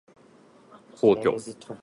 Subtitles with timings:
[0.95, 1.29] 皇居